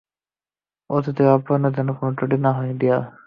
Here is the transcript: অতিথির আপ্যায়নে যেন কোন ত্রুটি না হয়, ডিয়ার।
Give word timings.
অতিথির 0.89 1.27
আপ্যায়নে 1.27 1.69
যেন 1.77 1.87
কোন 1.97 2.09
ত্রুটি 2.17 2.37
না 2.45 2.51
হয়, 2.53 2.71
ডিয়ার। 2.79 3.03